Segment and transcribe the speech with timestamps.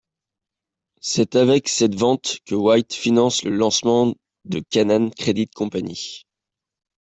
[1.01, 6.25] C'est avec cette vente que White finance le lancement de Canam Credit Company.